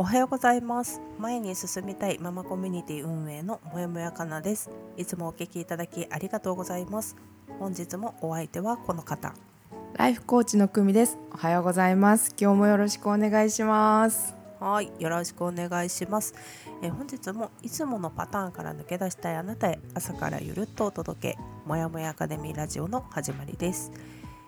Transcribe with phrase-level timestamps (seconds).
[0.00, 7.16] おはようございます前に進みたいママコミュニティ運営のもやもやかなですいつもお聞きいただきありがとうございます
[7.58, 9.34] 本日もお相手はこの方
[9.98, 11.18] ライフコーチの久美です。
[11.34, 12.34] おはようございます。
[12.40, 14.34] 今日もよろしくお願いします。
[14.58, 16.32] はい、よろしくお願いします。
[16.80, 23.92] えー本日もいつものパターンから抜け出したいあなたへ朝からゆるっとお届け、もやもやアカデミーラジオの始まりです。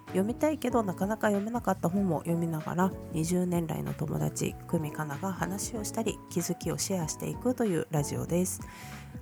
[0.09, 8.61] 読みたいけどなかなか読めなかった本を読みながら20年来の友達久美かなが話をしたり気づきをシェアしていくというラジオです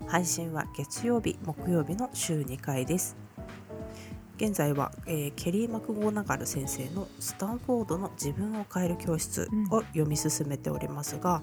[0.06, 3.16] 配信は月曜日木曜日の週2回です
[4.40, 11.42] 現在は、えーケリー・マクゴナガル先生の「スタンフォードの自分を変える教室」を読み進めておりますが、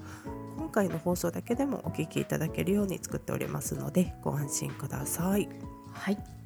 [0.57, 5.47] 今回の放送だけでもお聞きいただけるように作っておりますのでご安心ください。
[5.93, 6.36] はい。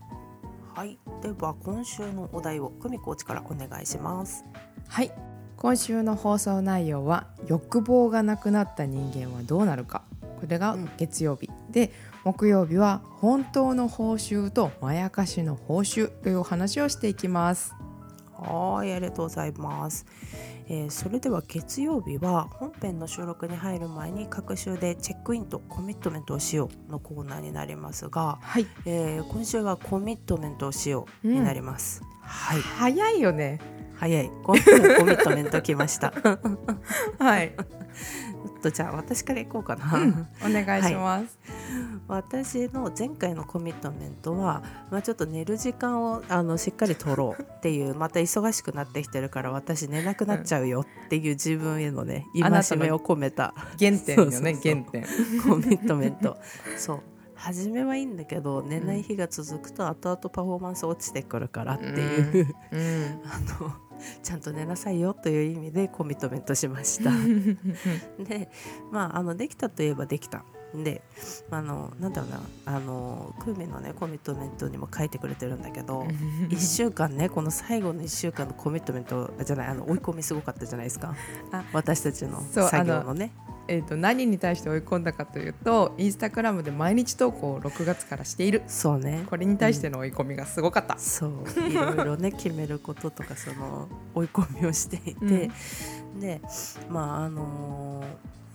[0.74, 4.46] はい、では今週のお題を久美コーチからお願いします。
[4.88, 5.12] はい。
[5.58, 10.04] 今週の放送内容は欲望がなくなった人間はどうなるか。
[10.40, 11.92] これがうん月曜日、で
[12.24, 17.76] 木曜日は本当の報酬とまやかしの報酬というお話をしていきます。
[18.34, 20.06] はい、ありがとうございます。
[20.68, 28.68] えーそれでは月曜日は本編の収録に入る前に各週でチェックインとコミットメントをしようのコーナーになりますが、はい。
[28.86, 32.04] えー今週はコミットメントをしようになります。
[32.22, 33.81] はい、早いよね。
[34.02, 34.32] 早い。
[34.44, 34.80] コミコミ
[35.12, 36.10] ットメント来ました。
[36.10, 37.50] ちょはい。
[37.50, 37.54] っ
[38.64, 40.28] とじゃあ私から行こうかな。
[40.44, 41.38] お願いします。
[42.08, 54.58] 私の前回のコミットメントは、まあ、ちょっと寝る時間をあのしっかり取ろうっていうまた忙しくなってきてるから私寝なくなっちゃうよっていう自分へのね戒めを込めた原点よね。
[54.64, 54.84] 原点。
[55.44, 56.38] コミットメント
[56.76, 57.00] そう
[57.36, 63.22] 初めはいいんだけど寝ない日が続くと後々パフォーマンス落ちてくるからっていう、うん。
[63.26, 63.74] あの
[64.24, 67.12] ちゃんと寝なさいよという意味でコミットメントしました。
[68.24, 68.50] で
[68.92, 70.44] まああのできたといえばできた。
[70.74, 71.02] で
[71.50, 72.40] あのなんだろうな。
[72.66, 76.04] あのクーミのねコミットメントにも書いてくれてるんだけど
[76.50, 81.14] 1週間ねこの最後の1週間のコミットメントじゃないあの追い込みすごかったじゃないですか。
[81.52, 83.32] あ私たちの作業のね
[83.72, 88.64] えー、と何に対して追い込んだかというとインスタグラムで毎日投稿を6月からしている。
[88.68, 89.24] そうね。
[89.30, 91.70] これに対しての追い込みがすごかった、そう。
[91.70, 95.50] いろいろね 決めることとかその追い込みをしていて、
[96.20, 96.42] で
[96.90, 98.04] まああの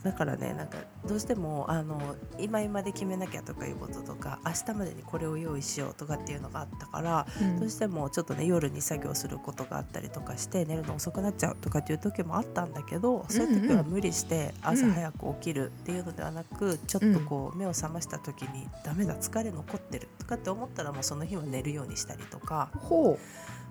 [0.07, 7.59] だからねなんかどうしてもあの今今で決めなきゃとかいうこととか明日までにこれを用意しようとかっていうのがあったから、うん。
[7.59, 23.19] どうしてもちょっとね夜に作業することがあったりとかして寝るの遅くなっちゃうとかっていう時もあったんだけど、そういう時は無理して朝早く起きるっていうのではなく、ちょっとこう目を覚ました時にダメだ疲れ残ってるとかって思ったらもうその日は寝るようにしたりとか、ほ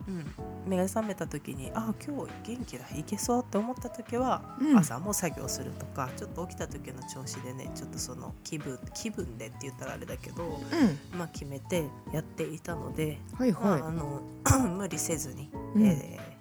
[0.08, 4.78] うん、目が覚めた時にあ今日元気だいけそうって思った時は、うん。
[4.78, 14.22] 朝も作業するとかちょっと起きた時の調子でねちょっとその気分気分でって言ったらあれだけど、う、うん、まあ、決めてやっていたので、はいまあ、はあの
[14.78, 15.86] 無理せずに、うん。
[15.86, 16.36] えー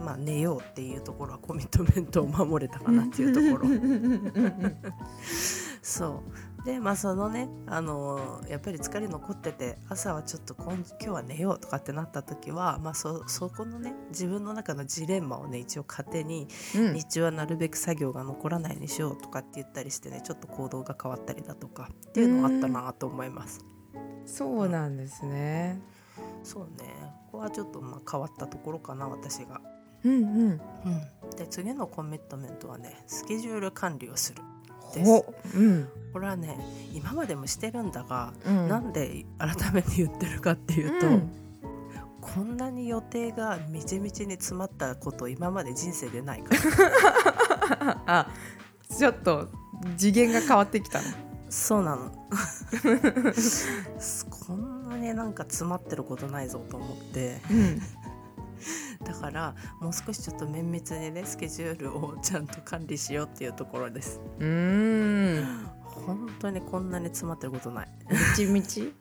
[0.00, 3.68] まあ、寝ようっていうところはコミットメントを守れたかなっていうところ。
[5.82, 6.20] そう
[6.64, 16.94] でまあそのねあのやっぱり疲れ残ってて朝はちょっと今今日は寝ようとかってなった時は、まあ、そそこのね自分の中のジレンマをね一応糧にうん。
[16.94, 23.64] 日中はなるべく作業が残らないようにしようとかって言ったりしてねちょっと行動が変わったりだとかっていうのがあったなと思います。
[24.26, 25.80] そうなんですね。
[26.42, 26.88] そうね。
[27.26, 29.60] ここはちょっとまあ変わったところかな私が。
[30.04, 30.24] うんうん。
[30.50, 34.42] うん、で次のコミットメントはねスケジュール管理をする
[34.90, 35.10] です。
[35.10, 35.88] ほうん。
[36.12, 36.58] これはね
[36.92, 38.68] 今までもしてるんだが、うん。
[38.68, 41.30] なんで改めて言ってるかっていうと、うん。
[42.20, 46.54] こんなに予定がみちみちに詰まったこと今まで人生でないか
[47.68, 48.02] ら。
[48.06, 48.30] あ
[48.96, 49.48] ちょっと
[49.96, 51.04] 次元が変わってきたの
[51.48, 52.12] そうなの。
[54.46, 57.82] こんなになんか詰まってることないぞと思ってうん
[59.04, 64.20] だからもう少しちょっと綿密にねスケジュールをちゃんと管理しようっていうところです。
[64.38, 65.70] うーん。
[65.84, 67.88] 本当にこんなに詰まってることない。
[68.10, 68.92] みちみち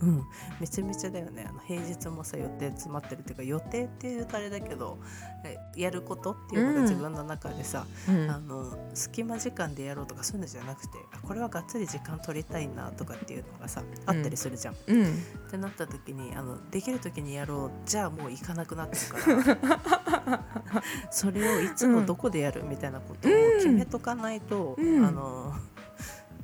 [0.00, 0.24] うん、
[0.60, 1.46] めちゃめちゃだよね。
[1.48, 4.98] あの平日もさ予定詰まってるっていうか予定っていうとあれだけど
[5.44, 8.30] えやることっていうのが自分の中でさ、うん。
[8.30, 14.76] あの隙間時間でやろうとかそういうのじゃなくてあこれはがっつり時間取りたいなとかっていうのがさあったりするじゃん。
[14.86, 15.04] うん。
[15.04, 19.58] ってなった時にあのできる時にやろうじゃあもう行かなくなってるか
[20.26, 20.44] ら
[21.10, 25.04] それをいつもどこでやるみたいなことを決めとかないと、うん。
[25.04, 25.54] あの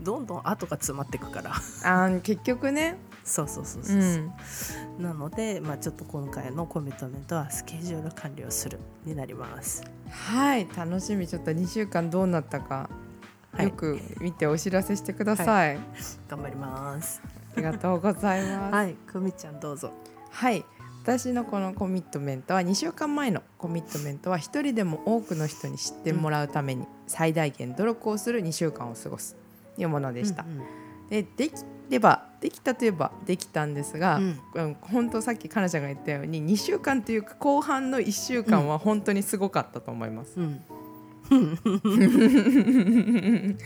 [0.00, 1.50] どんどん後が詰まっていくから。
[1.50, 4.32] あー結局ねそうそうそうそうう、ん。
[4.98, 9.84] なので、まあ、ちょっと今回のコミットメントはスケジュール管理をするになります。
[10.10, 10.68] はい。
[10.76, 11.26] 楽しみ。
[11.28, 12.90] ちょっと2週間どうなったか、
[13.52, 13.66] はい。
[13.66, 15.78] よく見てお知らせしてください、
[16.28, 17.22] 頑張ります。
[17.54, 18.74] ありがとうございます。
[18.74, 19.92] はい、くみちゃんどうぞ。
[20.30, 20.64] はい。
[21.02, 29.34] 私のこのコミットメントは2週間前のコミットメントは一人でも多くの人に知ってもらうために最大限努力をする2週間を過ごす。
[29.76, 31.08] というものでした、うんうん。
[31.08, 31.54] ででき
[31.90, 34.40] ればできたといえばできたんですが、うん。
[34.54, 40.40] うん、本当さっきかなちゃんが言ったように2週間というか後半の1週間は本当にすごかったと思います。
[40.40, 40.60] うん、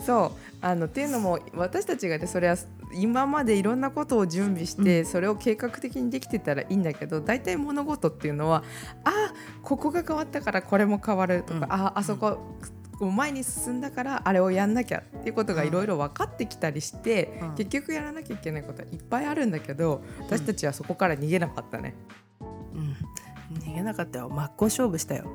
[0.00, 2.56] そうあのっていうのも私たちがねそれは
[2.94, 8.64] 今までいろんなことを準備して、それを計画的にできてたらいいんだけど大体物事っていうのは
[9.04, 9.32] あ
[9.62, 11.72] ここが変わったからこれも変わるとか、うん。
[11.72, 12.38] ああそこ、
[13.02, 21.96] こう前に進んだからあれをやんなきゃっていうことがいろいろ分かってきたりして、うん結局やらなきゃいけないことはいっぱいあるんだけど私たちはそこから逃げなかったね。
[22.40, 22.44] う
[22.78, 22.94] ん、
[23.58, 24.28] 逃げなかったよ。
[24.28, 25.32] 真っ向勝負したよ。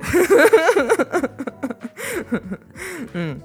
[3.14, 3.44] うん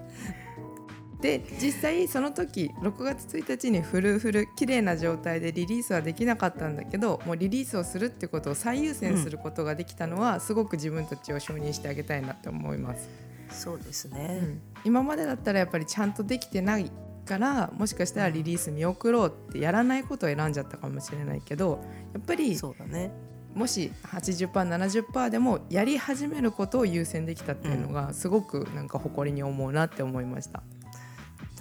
[1.19, 13.09] で実際その時6月1日にフルフル綺麗な状態でリリースはできなかったんだけどもうリリースをするってことを最優先することができたのは、すごく自分たちを承認してあげたいなって思います、
[13.53, 14.39] そうですうね。
[14.39, 16.91] ん今までだったらやっぱりちゃんとできてない
[17.25, 21.81] からもしかしたらリリース見送ろうってやらないことを選んじゃったかもしれないけど
[22.13, 23.11] やっぱりそうだね。
[23.55, 30.63] もし 80%70% でもやり始めることを優先できたっていうのがすごくなんか誇りに思うなって思いました。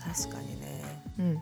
[0.01, 0.83] 確かにね。
[1.19, 1.39] うん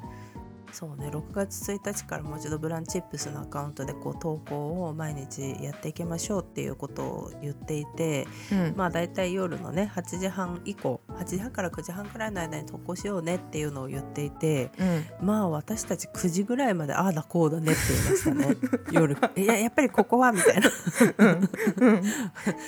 [0.73, 8.75] そうね6月1日からもう一度ブランチップスのアカウントでこう投稿を毎日やっていきましょうっていうことを言っていてうん。
[8.77, 15.27] まあ大体夜のね8時半以降8時半から9時半くらいの間に投稿しようねっていうのを言っていてうん。
[15.27, 18.57] まあ私たち9時ぐらいまでああだこうだねって言いましたね。
[18.93, 19.17] 夜。
[19.37, 20.71] いややっぱりここはみたいな。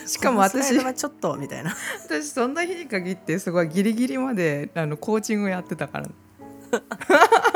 [0.07, 1.75] しかも私はちょっとみたいな。
[2.05, 6.09] 私そんな日に限ってすごいギリギリまであのコーチングやってたから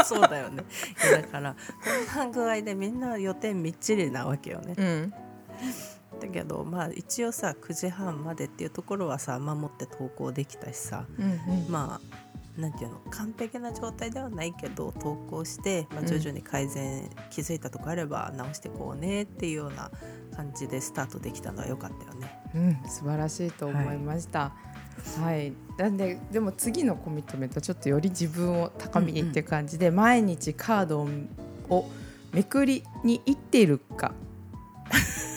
[0.07, 0.65] そうだよね。
[1.13, 1.57] だから
[2.15, 4.75] こんな具合でみんな予定みっちりなわけよね。
[4.77, 5.11] うん。
[6.21, 11.25] だけどまあ一応さ9時半までっていうところはさ守って投稿できたしさうん
[11.65, 11.71] うん。
[11.71, 16.07] まあなんていうの完璧な状態ではないけど投稿して、まあ、うん。
[16.07, 19.91] 徐々に改善、気づいたとこあれば直していこうねっていうような
[20.35, 22.41] 感じでスタートできたのは良かったよね。
[22.55, 24.39] うん、素晴らしいと思いました。
[24.39, 24.76] はい、
[25.79, 31.09] なんででも次のコミットメントちょっとより自分を高みにって感じで、毎日カードを
[31.69, 31.91] を
[32.33, 34.13] めくりに行っているか。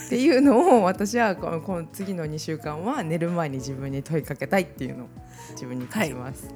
[0.07, 5.07] っていうのを私はこのこの次の2週間は寝る前に自分に問いかけたいっていうのを
[5.51, 6.47] 自分に課します。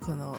[0.00, 0.36] この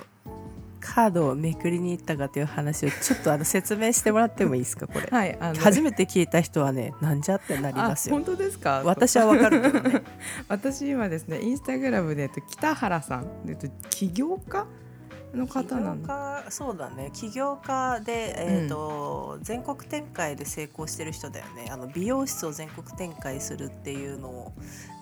[0.81, 5.07] カードをめくりに行ったかという話をちょっとあの説明してもらってもいいですかこれ。
[5.09, 8.25] はい、あの初めて聞いた人はねなんじゃってなりあますよ本。
[8.25, 8.81] 当ですか？
[8.83, 10.01] 私はわかるけどね。
[10.49, 14.65] 私今ですねインスタグラムで、えっと、北原さん、えっと、起業家？
[15.33, 17.09] の方起業なんだ家そうだね。
[17.13, 21.69] 起業家で、えーと全国展開で成功してる人だよね。
[21.71, 24.53] あの美容室を全国展開するっていうのを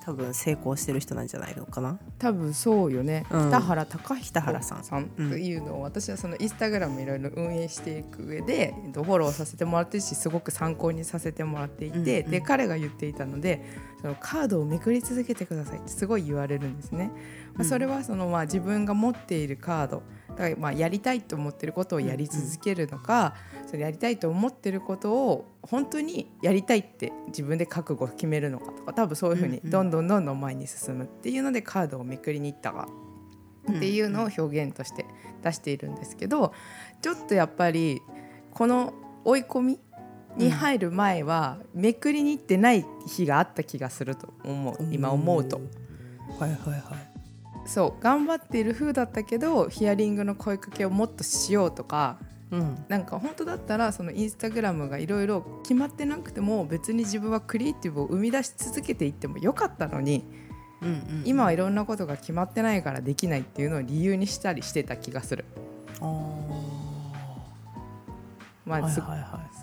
[0.06, 1.98] 多分成功してる人なんじゃないのかな？
[2.20, 3.50] 多分そうよね、うん。
[3.50, 4.84] 北原隆人北原さん。
[4.84, 5.10] さん。
[5.10, 12.32] というのを、私はそのインスタグラムいろいろ運営していく上でえっとフォローさせてもらってるしすごく参考にさせてもらっていて、うんうん。
[12.32, 13.66] で彼が言っていたので
[14.02, 17.12] そのカードをめくり続けてくださいってすごい言われるんですね。
[17.56, 20.04] まあ、それはそのまあ自分が持っているカード。
[20.30, 23.36] だからまあやりたいと思ってることをやり続けるのか、
[23.68, 32.88] それやりたいと思ってることを本当にやりたいって自分で覚悟を決めるのかとか多分そういうふうにどんどんどんどん前に進むっていうのでカードをめくりに行ったか
[33.70, 35.06] っていうのを表現として
[35.44, 36.54] 出しているんですけど
[37.02, 38.02] ちょっとやっぱり
[38.52, 38.94] この
[39.26, 39.80] 追い込み
[40.40, 44.78] に入る前はめくりに行ってない日があった気がすると思う。
[44.92, 45.62] 今思うと。
[46.40, 46.82] はいはいはい。
[47.66, 52.18] そう頑張っている風だったけどヒアリングの声かけをもっとしようとか
[52.52, 52.84] うん。
[52.88, 60.26] なんか本当だったらそのインスタグラムがいろいろ決まってなくても別に自分はクリエイティブを生み出し続けていってもよかったのに
[60.82, 61.24] うんうん。
[61.26, 65.46] 今はいろんなことが決まってないからできないっていうのを理由にしたりしてた気がする。
[66.02, 66.69] あー
[68.70, 69.02] まあす,、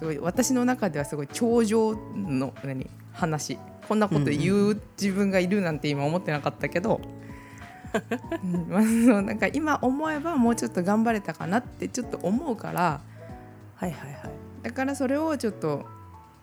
[0.04, 3.58] ごい私の中ではすごい頂上の何話。
[3.88, 7.00] こんなこと言う自分がいるなんて今思ってなかったけど、
[8.42, 13.00] うんまあ、そうなんか今思えばもうちょっと頑張れたかなってちょっと思うから。
[13.76, 14.30] はいはいはい。
[14.62, 15.86] だからそれをちょっと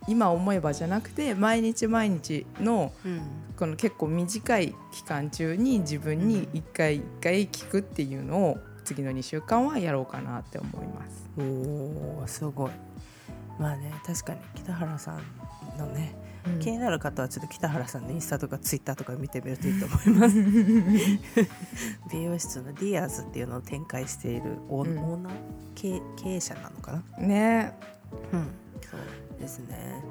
[0.07, 3.21] 今思えばじゃなくて毎日毎日のうん。
[3.57, 11.29] この結構短い期間中に自分に一回一回聞くっていうのを次の2週間はやろうかなって思います。
[11.37, 12.71] おーすごい。
[13.59, 15.21] まあね確かに北原さん
[15.77, 16.15] のね、
[16.59, 20.35] 気になる方はちょっと北原さんのインスタとかツイッターとか見てみるといいと思います。
[22.11, 25.33] 美容室のディアーズっていうのを展開しているオ,、ーナー
[25.75, 27.27] 経経営者なのかな？
[27.27, 27.73] ね。
[28.31, 28.47] うん
[28.81, 30.03] そうですね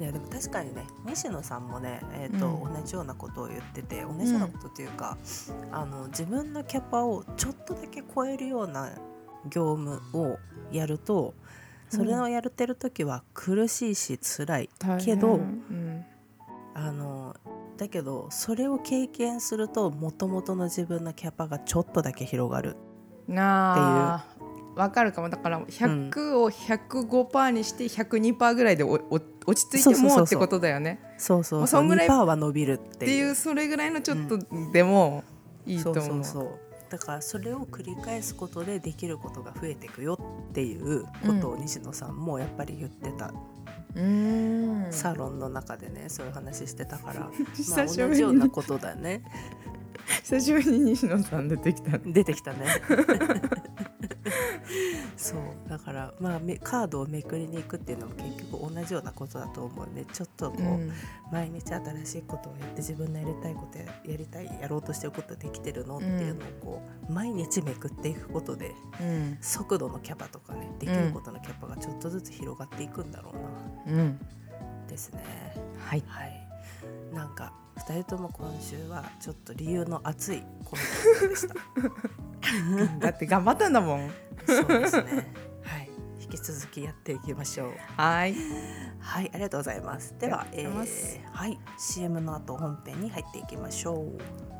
[0.00, 2.74] いやでも確かにね西野さんもね、えーとうん。
[2.74, 5.18] 同じようなことを言ってて同じようなことというか、
[5.70, 8.90] あの自分のキャパをちょっとだけ超えるような
[9.48, 10.38] 業務を
[10.72, 11.34] やると
[11.90, 16.04] それをやってる時は苦しいし辛い大変けどうん
[16.74, 17.36] あの
[17.76, 22.76] だけどそれを経験するともともとの自分のキャパがちょっとだけ広がる
[23.26, 24.24] なあ
[24.74, 25.28] わかるかも。
[25.28, 31.00] だから100を105%にして102%ぐらいでおお落ち着いてそうってことだよね。
[31.18, 31.82] そうそうそう。
[31.82, 34.38] そぐらい2%は伸びるっってていうそれぐらいのちょっと
[34.72, 35.24] でも
[35.66, 36.04] いいと思う。
[36.04, 36.58] そうそうそう。
[36.90, 40.18] だからそれを繰り返すことでできることが増えていくよ
[40.50, 43.32] っていうことを西野さんもやっぱり言ってた、
[43.94, 44.92] うーん。
[44.92, 49.22] サロンの中でねそういう話してたから、 まあ、久しぶりに同じようなことだね。
[50.24, 51.98] 久しぶりに西野さん出てきた。
[51.98, 52.66] 出てきたね
[55.16, 60.04] そうだからまあめカードをめくりに行くっていうのも結局同じようなことだと思うね。
[60.12, 60.92] ちょっとこう、うん。
[61.32, 69.38] 毎日新しいことをやって自分のやりたいことややりたいやろうとしてることできてるのっていうのをこう、毎日めくっていくことでうん。
[69.40, 73.32] 速度のキャパとかねできることのキャパがちょっとずつ広がっていくんだろ
[73.86, 74.18] うな、うん。
[74.88, 75.22] ですね。
[75.78, 76.02] はい。
[76.06, 76.48] はい。
[77.12, 81.54] なんか2人とも今週はちょっと理由の熱いコメントでした。
[83.00, 84.10] だって頑張ったんだもん。
[84.46, 85.32] そうですね。
[85.62, 85.90] はい。
[86.20, 87.72] 引き続きやっていきましょう。
[87.96, 88.34] はい。
[89.00, 90.14] はいありがとうございます。
[90.18, 91.58] ではえーはい。
[91.78, 94.50] CM の後本編に入っていきましょう。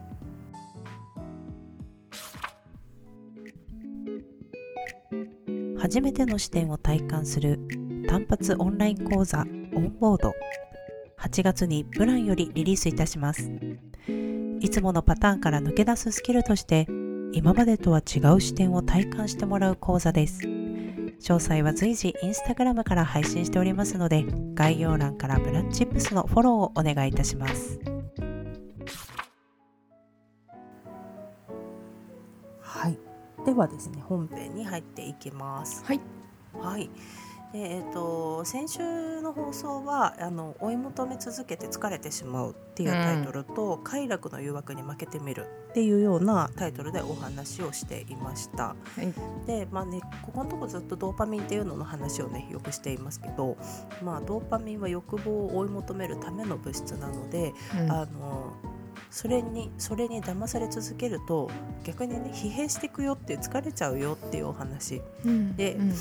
[5.78, 7.58] 初めての視点を体感する
[8.08, 9.42] 単発オンライン講座オ
[9.80, 10.34] ンボード
[11.30, 13.52] 8月にプランよりリリースいたします。
[14.58, 16.88] いつものパターンから抜け出すスキルとして
[17.32, 20.40] 今までとは違う視点を体感してもらう講座です。
[20.40, 27.78] 詳細は随時インスタグラムから配信しておりますので概要欄からブラッチップスのフォローをお願いいたします。
[32.60, 32.98] はい。
[33.46, 35.84] ではですね本編に入っていきます。
[35.84, 36.00] はい。
[36.54, 36.90] はい。
[37.52, 48.68] でえー、と先週の放送はあの追い求め続けて疲れてしまうっていうタイトルと、快楽の誘惑に負けてみるっていうようなタイトルでお話をしていました。
[48.68, 49.12] はい。
[49.46, 53.56] でまあねここのとこずっとドーパミンっていうのの話をねよくしていますけど、
[54.02, 58.54] まあ、ドーパミンは欲望を追い求めるための物質なので、うんあの
[59.10, 61.50] それにそれに騙され続けると
[61.84, 65.02] 逆にね疲弊していくよって疲れちゃうよっていうお話。
[65.24, 65.88] うんでうん。
[65.88, 65.94] ま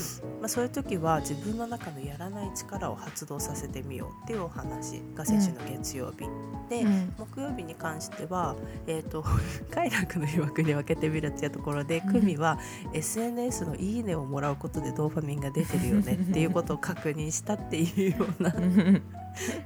[0.44, 6.26] あ、そういう時は自分の中のやらない力を発動させてみようっていうお話が先週の月曜日、
[6.68, 7.14] で、うん。
[7.18, 9.24] 木曜日に関しては、えー、と
[9.70, 12.12] 快楽の誘惑に分けてみるっていうところでうん。
[12.12, 12.58] 久美は
[12.92, 18.52] SNS の「いいね」をもらうことでドーパミンが出てるよねっていうことを確認したっていうような、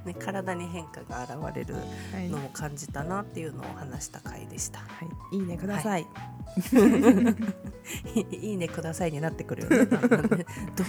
[0.05, 1.75] ね、体に変化が現れる
[2.13, 4.79] はいのを感じたなっていうのを話した回でした。
[4.79, 4.85] は
[5.31, 5.37] い。
[5.37, 6.07] いいねください。
[8.31, 9.99] いいねくださいになってくるよねどう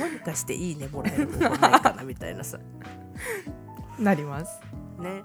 [0.08, 2.58] にかしていいねもらえる方法ないかなみたいなさ
[3.98, 4.60] なります。
[4.96, 5.24] ね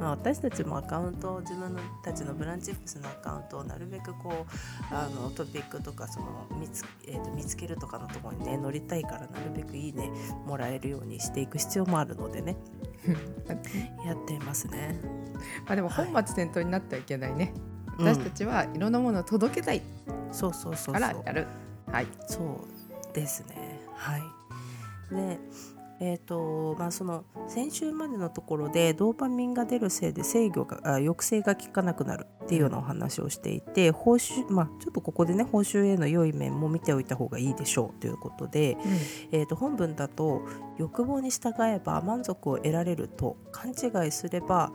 [0.00, 4.46] まあ、私たちもアカウントを自分たちのブランチップスのアカウントをなるべくこ
[4.90, 10.10] うあのトピックとかその見つ,、えーと見つけるとかのところにね乗りたいからなるべくいいね
[10.46, 12.56] もらえるようにしていく必要もあるのでね
[14.06, 14.98] やっていますね。
[15.66, 17.52] まあでも本末転倒になってはいけないね。
[17.56, 19.80] うん私たちはいろんなものを届けたい
[20.32, 21.46] そうそうそうそうからやる。
[21.92, 22.06] はい。
[22.26, 23.78] そうですね。
[23.94, 24.22] はい。
[25.14, 25.38] で、
[26.00, 38.76] えっ、とまあその先週までのところでドーパミンが出るせいで制御があ抑制が効かなくなるっていうようなお話をしていて、報酬まあちょっとここでね報酬への良い面も見ておいた方がいいでしょうということで、
[39.32, 40.42] えー、と本文だと
[40.78, 44.72] 欲望に従えば満足を得られると勘違いすれば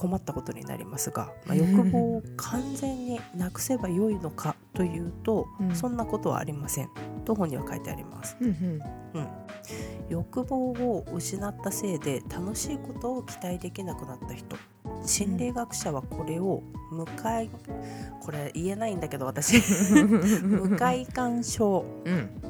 [0.00, 5.76] 困ったことになりますが、まあ、欲望を完全になくせばよいのかというと、うん。
[5.76, 6.88] そんなことはありません。
[7.26, 8.34] と本には書いてあります。
[8.40, 8.82] うんうん。
[9.12, 9.28] うん、
[10.08, 14.56] 欲望を失ったせいで楽しいことを期待できなくなった人。
[15.04, 17.50] 心理学者はこれを無快
[18.20, 19.60] これ言えないんだけど私。
[20.42, 22.14] 無快感症うん。
[22.14, 22.49] ね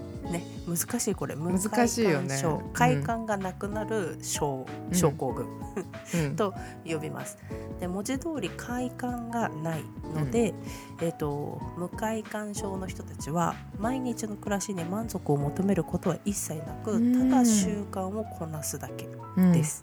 [0.76, 1.34] 難しいこれ。
[1.34, 2.28] 無難しいよね。
[2.28, 2.62] 快感症。
[2.64, 4.66] うん快感がなくなる症。
[4.92, 5.46] 症候群、
[6.14, 6.36] うん。
[6.36, 7.38] と呼びます。
[7.80, 9.84] で文字通り快感がない
[10.14, 10.54] ので、
[11.00, 17.30] えー、と無快感症の人たちは毎日の暮らしに満足を求めることは一切なくうん。
[17.30, 19.52] ただ習慣をこなすだけうん。
[19.52, 19.82] です、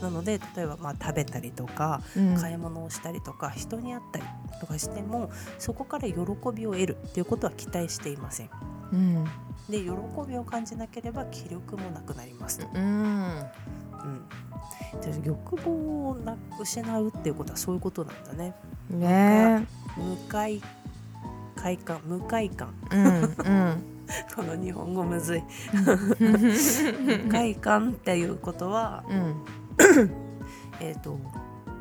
[0.00, 2.36] なので例えばまあ食べたりとかうん。
[2.36, 4.24] 買い物をしたりとか人に会ったり
[4.60, 6.14] とかしてもそこから喜
[6.54, 8.50] びを得るっていうことは期待していません。
[8.92, 9.24] うん。
[9.68, 9.90] で喜
[10.28, 12.58] びを感じなければ気力もなくなります。
[12.58, 13.46] と、うん。
[14.02, 18.54] うん、で欲望をなく失うっていうことはそういうことなんだね。
[18.90, 19.66] ね。
[19.96, 20.60] 無快
[21.56, 22.74] 快感無快感。
[24.34, 25.42] この日本語むずい。
[26.20, 29.34] 無快感っていうことはうん
[30.80, 31.14] えーと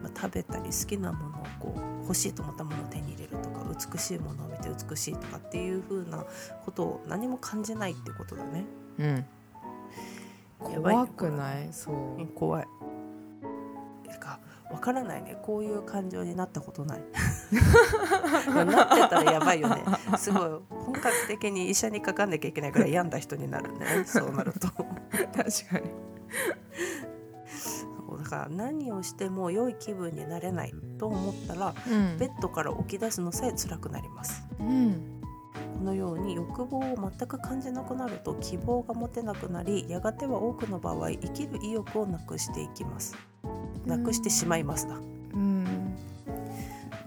[0.01, 6.25] まあ、食べたり好きなものをこう欲しいと思ったものを手に入れるとか美しいものを見て美しいとかっていう風な
[6.65, 8.65] ことを何も感じないってことだね。
[8.99, 9.25] うん
[10.59, 11.69] 怖くない？
[11.71, 12.67] そううん怖い。
[14.09, 14.39] てか
[14.71, 17.01] わからないねこういう感情になったことない。
[18.53, 19.83] なってたらやばいよね。
[20.17, 24.03] すごい本格的に医者にかかんなきゃいけないから病んだ人になるね。
[24.05, 24.67] そうなると。
[24.71, 25.91] 確かに
[28.31, 32.17] から何をしても良い気分になれないと思ったらうん。
[32.17, 34.43] ベッドから起き出すのさえ辛くなります。
[34.59, 35.21] うん。
[35.77, 43.17] このように欲望を全く感じなくなると希望が持てなくなりやがては多くの場合生きる意欲をなくしていきます。
[43.85, 44.87] なくしてしまいます。
[44.87, 44.95] だ、
[45.33, 45.97] うん。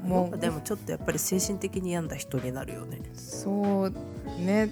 [0.02, 0.38] もう。
[0.38, 3.00] でもちょっとやっぱり精神的に病んだ人になるよね。
[3.14, 3.90] そう
[4.40, 4.70] ね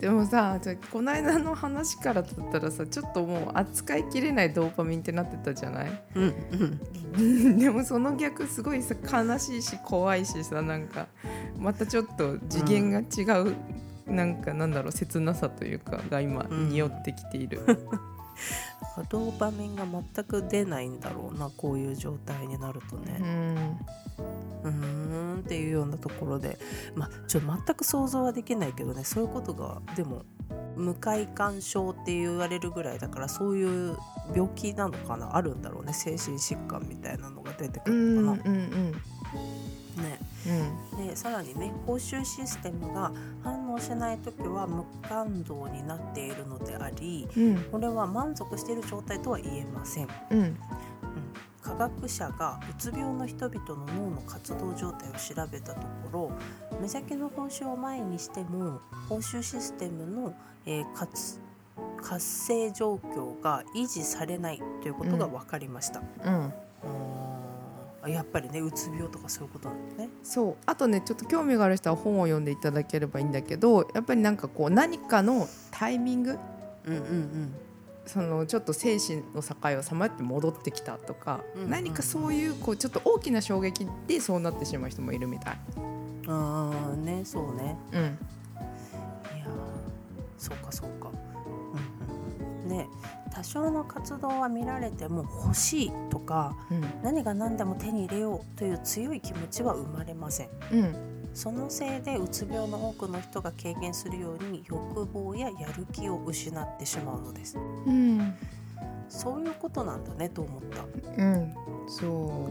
[0.00, 0.58] でもさ
[0.90, 6.02] この間の話からだったらさちょっともう扱いきれないドーパミンってなってたじゃない？
[6.14, 6.34] うん
[7.14, 7.58] うん。
[7.60, 11.06] でもその逆すごいさ悲しいし怖いしさなんか
[11.58, 13.54] またちょっと次元が違う、
[14.06, 16.68] なんかなんだろう切なさというかが今うん。
[16.70, 17.60] 匂ってきている、
[19.08, 23.78] ドーパミンが全く出ないんだろうなこういう状態になるとうねん。
[24.62, 26.58] うーんっていうようなところで。
[26.94, 29.04] まあちょっと全く想像はできないけどね。
[29.04, 30.22] そういうことがでも
[30.76, 33.96] 無快感症って言われるぐらいだからそういう
[34.34, 35.36] 病気なのかな？
[35.36, 35.92] あるんだろうね。
[35.92, 38.98] 精神疾患みたいなのが出てくうんるのかうんうんな、
[39.34, 40.18] ね。
[40.96, 43.12] でさらにね報酬システムが
[43.44, 47.56] 反応しない時は無感動になっているのでありうん。
[47.70, 50.08] これは満足している状態とは言えません。
[50.30, 50.56] うん。
[51.62, 56.32] 科学者がうつ病の人々の脳の活動状態を調べたところ
[56.80, 60.34] 目先の報酬を前にしても報酬システムの、
[60.66, 61.40] えー活
[62.02, 66.06] 活性状況が維持されないということが分かりました、うん。
[66.28, 66.69] あー
[68.06, 70.08] やっぱりねうつ病とかそういうことなんだね。
[70.22, 70.56] そう。
[70.66, 76.38] あとねちょっと興味がある人は本を読んでいただければいいんだけどやっぱりなんかこう何かのタイミング
[76.86, 77.54] うんうんうん。
[78.06, 85.58] そのちょっと精神の境をさまって戻ってきたとか、うんうん何かそういうこうちょっと大きな衝撃でそうなってしまう人もいるみたい。
[86.26, 87.76] ああねそうね。
[87.92, 88.00] うん。
[88.00, 88.04] い
[89.38, 89.50] やー
[90.38, 91.10] そうかそうか、
[93.40, 96.84] 多少の活動は見られても欲しいとかうん。
[97.02, 100.48] 何が何でも手に入れようという強い気持ちは生まれません。
[100.70, 100.94] うん。
[101.32, 107.56] そのせいでうつ病の多くの人が経験するように欲望ややる気を失ってしまうのです。
[107.56, 108.34] うん。
[109.08, 110.84] そういうことなんだねと思った。
[111.16, 111.54] うん。
[111.88, 112.50] そ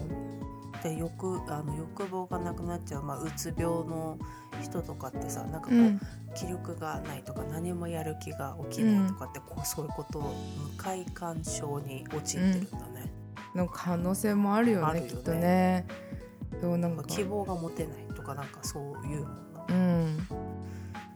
[0.84, 4.18] で欲あの欲望がなくなっちゃう、まあ、うつ病の
[4.62, 6.00] 人とかってさなんかこう、ううん。
[6.36, 13.12] 気力がないとか何もやる気が起きないとかって、こうそういうことを無快感症に陥ってるんだね、
[13.56, 15.08] の可能性もあるよねね。
[15.08, 15.86] きっとね。
[16.62, 16.98] そうなんか。
[16.98, 19.66] なんか希望が持てないとかなんかそういうもんな。
[19.70, 20.18] うん。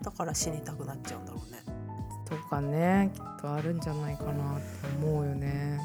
[0.02, 1.64] だから死にたくなっちゃうんだろうね。
[2.26, 4.64] とかねきっとあるんじゃないかなって
[5.00, 5.80] 思うよね。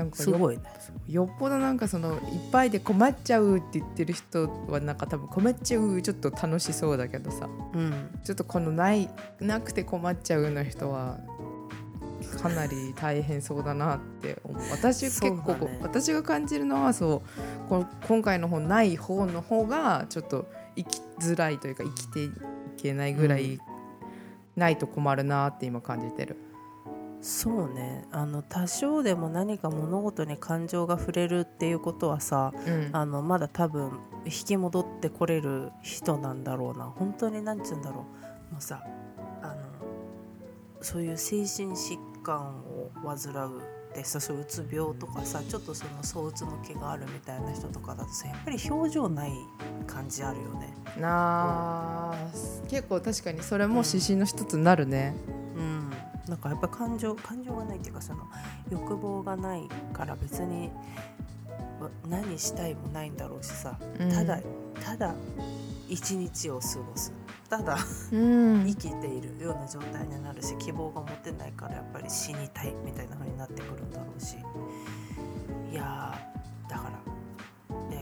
[0.00, 0.62] なんかよすごいね。
[1.08, 7.48] よっぽどなんかそのいっぱいで困っちゃうって言ってる人はなんか多分困っちゃうちょっと楽しそうだけどさ。
[7.74, 8.20] うん。
[8.24, 9.10] ちょっとこのない
[9.40, 11.18] なくて困っちゃうの人は
[12.40, 14.62] かなり大変そうだなって思う。
[14.70, 15.78] 私結構、ね。
[15.82, 17.22] 私が感じるのはそ
[17.66, 22.30] うこの今回の本ない方の方がちょっと生きづらいというか生きてい
[22.78, 23.60] けないぐらい
[24.56, 26.36] ないと困るなって今感じてる。
[27.22, 28.06] そうね。
[28.10, 32.90] あの多少でも何か物事に感情が触れるっていうことはさうん。
[32.92, 36.84] あのまだ多分引き戻ってこれる人なんだろうな。
[36.84, 38.06] 本当に何て言うんだろ
[38.50, 38.52] う。
[38.52, 38.82] もうさ
[39.42, 39.54] あの
[40.80, 43.60] そういう精神疾患を患う
[43.94, 49.32] でさそういううつ病とかさちょっとその躁うつの気があるみたいな人とかだとさやっぱり表情ない
[49.86, 50.72] 感じあるよね。
[50.98, 52.14] なあ
[52.68, 55.14] 結構確かにそれも指針の一つになるね。
[55.28, 55.39] うん、
[56.30, 58.20] なんかやっぱ感情感情がないっていうかその
[58.70, 60.70] 欲望がないから別に
[61.80, 64.08] わ何したいもないんだろうしさ、うん。
[64.08, 64.38] ただ
[64.80, 65.12] ただ
[65.88, 67.12] 一日を過ごす。
[67.48, 67.76] ただ
[68.12, 68.64] うん。
[68.64, 74.36] 生きているような状態になるし希望が持てないからやっぱり死にたいみたいな風になってくるんだろうし。
[75.72, 76.16] いや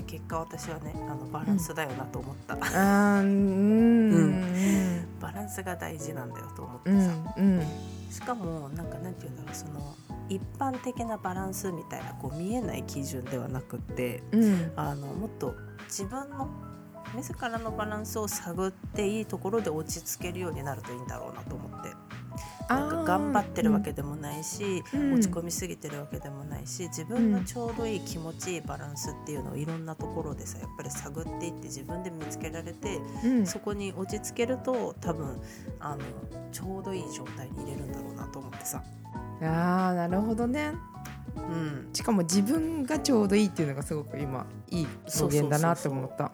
[0.08, 4.10] 結果私はねあのバランスだよなと思った、うん。
[4.10, 5.06] うん。
[5.20, 7.62] バランスが大事なんだよと思ってうさ、んうん。
[8.10, 9.94] しかもなんかなんて言うんだろうその
[10.30, 14.72] 一般的なバランスみたいなこう見えない基準ではなくってうん。
[14.76, 16.48] あのもっと自分の
[17.14, 21.90] 自らのバランスを探っていいところで落ち着けるようになるといいんだろうなと思って
[22.68, 25.14] なんか頑張ってるわけでもないし、うん。
[25.14, 33.46] 落ち込みすぎてるわけでもないし自分のちょうどいい気持ちいいバランスっていうのをいろんなところでさやっぱり探っていって自分で見つけられてうん。
[33.46, 35.40] そこに落ち着けると多分
[35.80, 36.02] あの
[36.52, 38.82] ちょうどいい状態に入れるんだろうなと思ってさ。
[39.40, 40.72] あーなるほどね。
[41.36, 44.86] うん、しかも自分がちょうどいいっていうのがすごく今いい
[45.20, 46.32] 表現だなって思った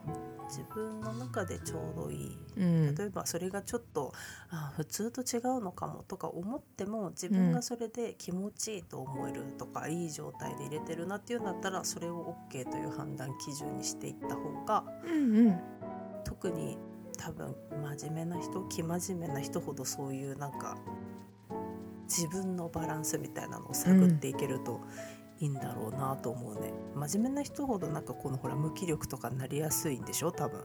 [0.54, 2.38] 自分の中でちょうどいい。
[2.56, 2.94] うん。
[2.94, 4.12] 例えばそれがちょっと
[4.50, 15.60] あ普通と違うのかもとか思っても自分がそれで気持ちいいと思えるとか、いい状態で入れてるなっていうんだったらそれを OK という判断基準にしていった方がうんうん。
[16.24, 16.78] 特に
[17.18, 17.54] 多分
[17.98, 20.76] 真面目な人生真面目な人ほどそういうなんか
[22.04, 24.80] 自分のバランスみたいなのを探っていけると
[25.44, 30.64] いいんだろうなと思うね、真面目な人ほどなんかこのほら無気力とかになりやすいんでしょ多分。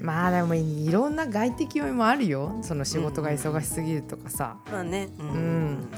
[0.00, 2.58] まあでもいろんな外的要因もあるよ。
[2.62, 4.56] その仕事が忙しすぎるとかさ。
[4.72, 5.10] まあね。
[5.18, 5.26] うん
[5.74, 5.88] ん。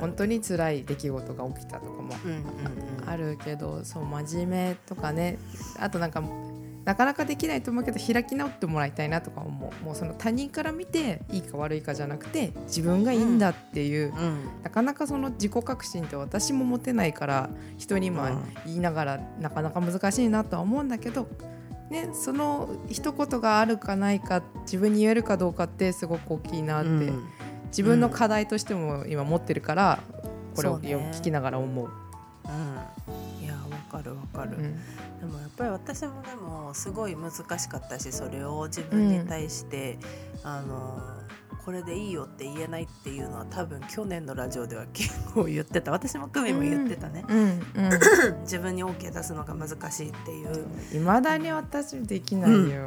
[0.00, 2.38] 本当に辛い出来事が起きたとかもうんうん
[3.02, 3.08] うん。
[3.08, 5.38] あるけどそう真面目とかね。
[5.78, 6.20] あとなんか
[6.88, 9.84] なかなかできないと思うけど開き直ってもらいたいなとか思う。
[9.84, 14.62] もうその他人から見ていいか悪いかじゃなくて自分がいいんだっていう、うん。
[14.62, 21.28] なかなかその自己革新って私も持てないから人に今うん言いながらなかなか難しいなとは思うんだけど、
[21.90, 27.28] ね、その一言があるかないか自分に言えるかどうかってすごく大きいなって、うん。
[27.66, 29.98] 自分の課題としても今持ってるから
[30.56, 31.90] これを聞きながら思う。
[32.46, 33.44] うん。
[33.44, 34.62] いやわかるわかる、うん。
[35.20, 39.98] でもやっぱり私もでもすごい難しかったしそれを自分に対して、
[40.42, 41.00] あの
[41.64, 45.90] これでいいよって言えないっていうのは多分去年のラジオでは結構言ってた。
[45.90, 47.60] 私も久美も言ってたね、うんうん
[48.42, 50.96] 自分に OK 出すのが難しいっていう。
[50.96, 52.86] いまだに私できないよ。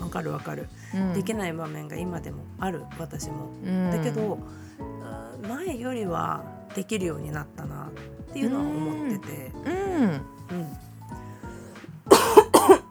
[0.00, 1.12] わかるわかる、うん。
[1.12, 3.90] できない場面が今でもある私も、うん。
[3.90, 9.70] だけどうん前よりはできるようになったなっていうのは思ってて、う
[10.04, 10.20] ん。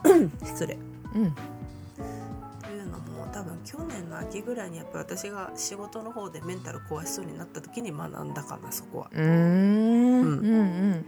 [0.05, 0.77] うん、失礼。
[1.15, 1.35] うん。
[2.61, 9.09] というのも多分去年の秋ぐらいにやっぱり私が仕事の方でメンタル壊しそうになった時に学んだかなそこは。
[9.11, 9.25] うーん。
[9.25, 10.45] うん。
[10.45, 10.61] う
[10.95, 11.05] ん。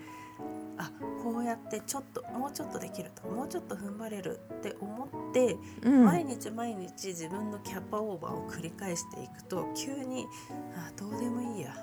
[0.78, 0.92] あ
[1.24, 6.04] こうやってちょっともうちょっとできるともうちょっと踏ん張れるって思って、うん。
[6.06, 10.28] 毎日毎日自分のキャパオーバーを繰り返していくと急に
[10.76, 11.74] あどうでもいいや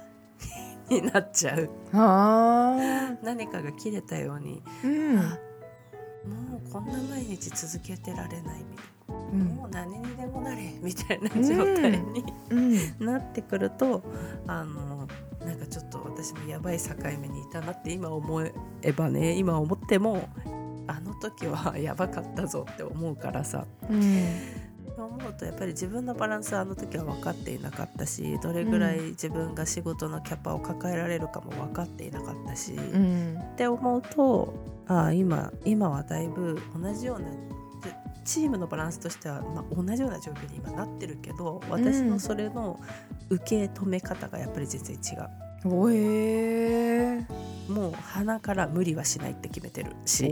[0.90, 1.70] になっちゃう。
[1.92, 5.18] はあ何かが切れたように、うん。
[5.18, 5.38] あ
[6.26, 9.57] もうこんな毎日続けてられないみたいな、うん。
[9.57, 13.07] もう何にでもなれみたいな状態に、うん。
[13.07, 14.02] なってくると
[14.46, 15.09] あの
[15.44, 20.28] なんかちょっと私もやばい境目にいたなって今思えばね今思っても
[20.87, 23.66] あの時はやばかったぞって思うからさ。
[23.88, 24.62] うん
[24.96, 33.38] 思うとやっぱり自分のバランスはあの時は分かっていなかったしどれぐらい自分が仕事のキャパを抱えられるかも分かっていなかったし、うん。
[33.38, 34.55] って思うと
[34.87, 37.31] ああ今今はだいぶ同じような
[37.83, 42.78] でチームのバランスとしては、まあ、同じような状況に今なってるけど私のそれの
[43.31, 45.52] 受け止め方がやっぱり全然違う。
[45.64, 47.53] おえー。
[47.72, 50.25] もう鼻から無理はしないって決めてるおし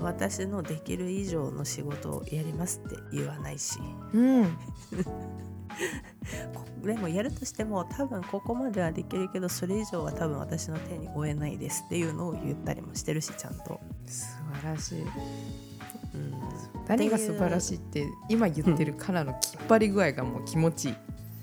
[0.00, 3.78] 私のできる以上の仕事をやりますって言わないし。
[4.12, 4.44] うん。
[6.54, 13.80] こでもやるとしても多分ここまではできるけどそれ以上は多分私の手に負えないですっていうのを言ったりもしてるしちゃんと。
[14.06, 14.26] 素
[14.62, 15.02] 晴らしい。
[15.02, 15.08] うん。
[16.88, 20.94] 何が素晴らしいって今言ってるカラーのきっぱり具合がもう気持ちいい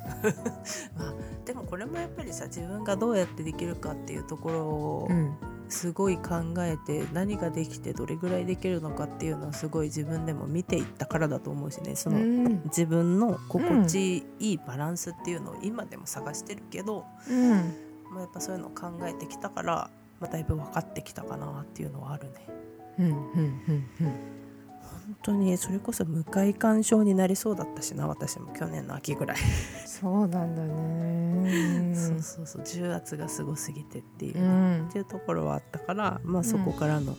[0.97, 1.13] まあ
[1.45, 5.35] でもこれもやっぱりさ自分がどうやってできるかっていうところをうん。
[5.69, 11.95] すごい考えて何ができてどれぐらいできるのかっていうのをすごい自分でも見ていったからだと思うしね。
[11.95, 12.61] その、うん。
[12.65, 17.51] 自分の心地いいバランスっていうのを今でも探してるけど、うん。
[18.11, 19.89] まあ、やっぱそういうのを考えてきたから、
[20.19, 22.47] まあ、だいぶ分かってきたかなっていうのはあるね。
[22.99, 23.15] うんうん
[23.99, 24.44] うん
[25.05, 29.37] 本当にそれこそ向井感傷になりそうだったしな私も去年の秋ぐらい、
[29.85, 31.93] そうなんだね。
[31.95, 32.63] そうそうそう。
[32.65, 34.87] 重圧がすごすぎてっていううね、ん。
[34.87, 37.15] っていうところはあったから、まあ、そこからの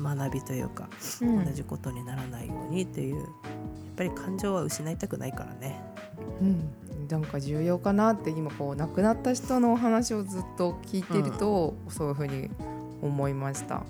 [0.00, 0.88] 学びというか、
[1.22, 1.44] うん。
[1.44, 3.26] 同じことにならないようにっていうやっ
[3.96, 5.80] ぱり感情は失いたくないからね。
[6.40, 7.06] うん。
[7.08, 12.50] なんか重要かなって今こう亡くなった人のお話をずっと聞いてると、そういうふうに
[13.00, 13.84] 思いました。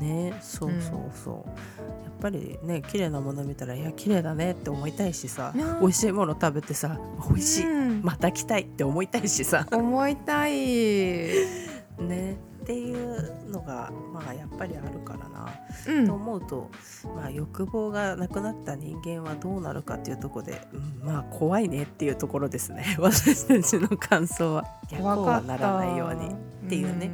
[0.00, 1.87] ねそうそうそう、
[2.20, 8.02] ぱりね綺麗なもの見たらいや綺麗だねって思いたいしさ、ね美味しいもの食べてさ美味しい、うん。
[8.02, 9.66] また来たいって思いたいしさ。
[9.70, 10.52] 思いたい。
[11.98, 15.48] ねっていうのがまあやっぱりあるからな、
[15.86, 16.06] うん。
[16.06, 16.70] と思うと、
[17.16, 22.84] まあ、欲望がなくなった人間はどうなるかっていうところで、うん、まあ怖いねっていうところですね。
[23.00, 24.64] 私たちの感想は。
[24.90, 27.10] 逆はならないようにっていうね。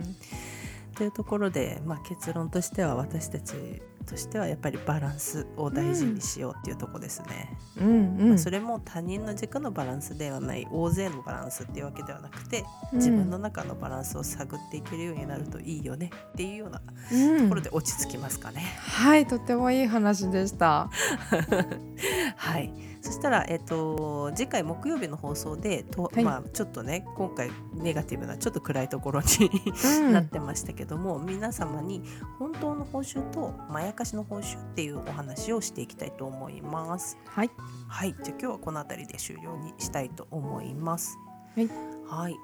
[0.96, 3.54] というところで、まあ、結論としては私たち
[4.04, 16.80] としてはやっぱりバランスを大事にしようっていうところですね、うんうん、まあそれも他人の軸のバランスではない大勢のバランスっていうわけではなくて自分の中のバランスを探っていけるようになるといいよねっていうような
[17.12, 17.42] うん。
[17.44, 20.90] ところで落ち着きますかね、はいとてもいい話でした。
[22.36, 22.72] はい。
[23.00, 26.24] そしたら、えっと次回木曜日の放送でと、はい。
[26.24, 29.26] まあ、ちょっとね今回ネガティブなちょっと暗いところに
[30.00, 30.12] うん。
[30.14, 32.02] なってましたけども、皆様に
[32.38, 37.16] 本当の報酬とまやかしの報酬っていうお話をしていきたいと思います。
[37.26, 37.50] はい
[37.88, 41.16] はい、じゃあ今日はこの辺りで終了にしたいと思います。
[41.54, 41.70] はい
[42.06, 42.36] はい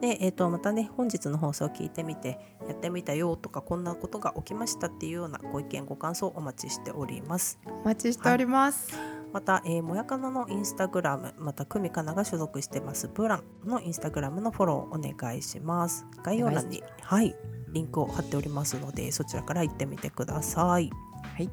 [0.00, 7.58] で、えー、とまたね本日の放送を聞いてみてやってみたよとかこんなことが起きましたっていうようなご意見ご感想お待ちしております。
[7.66, 9.15] お待ちしております。
[9.36, 13.06] また、えーもやかなのインスタグラムまた久美かなが所属してます。
[13.06, 16.06] ブランのインスタグラムのフォローお願いします。
[16.22, 17.36] 概要欄にはい
[17.68, 20.90] リンクを貼っておりますのでそちらから行ってみてください。
[21.20, 21.50] はい。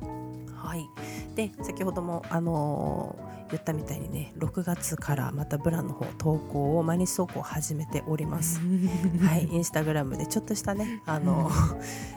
[0.55, 0.89] はい。
[1.35, 8.59] で先ほどもあのー言ったみたいにね6月からまたブランの方投稿を毎日投稿を始めております。
[9.21, 11.51] はい、インスタグラムでちょっとしたね、あの、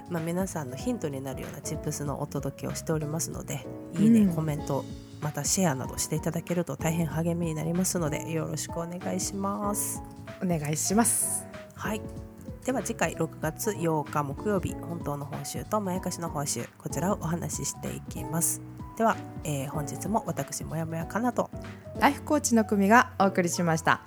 [0.08, 3.66] まあ、皆さんのヒントになるようなチップスのお届けをしておりますので、
[3.98, 4.34] いいね、うん。
[4.34, 4.84] コメント、
[5.20, 10.02] またシェアなどしていただけると大変励みになりますので、よろしくお願いします。
[10.42, 11.46] お願いします。
[11.74, 12.00] はい。
[12.64, 18.60] では次回6月8日木曜日、本当の報酬とまやかしの報酬、こちらをお話ししていきます。
[18.96, 21.50] では、えー本日も私もやもやかなと、
[22.00, 24.00] ライフコーチの組がお送りしました。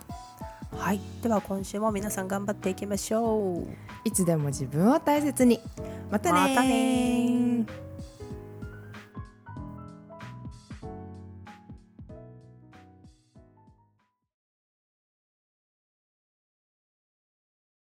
[0.72, 1.00] はい。
[1.22, 3.68] では今週も皆さん頑張っていきましょう。
[4.04, 5.60] いつでも自分を大切に。
[6.12, 7.89] またねーまたねー